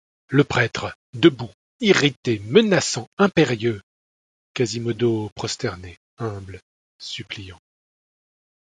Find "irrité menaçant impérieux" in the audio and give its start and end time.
1.79-3.83